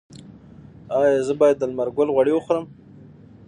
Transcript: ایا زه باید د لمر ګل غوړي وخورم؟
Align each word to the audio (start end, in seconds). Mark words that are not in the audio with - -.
ایا 0.95 1.21
زه 1.27 1.33
باید 1.39 1.55
د 1.59 1.63
لمر 1.71 1.89
ګل 1.97 2.09
غوړي 2.15 2.33
وخورم؟ 2.33 2.65